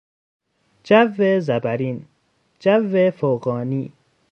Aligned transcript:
جو 0.83 1.39
زبرین، 1.39 2.05
جو 2.59 2.75
فوقانی 3.17 3.91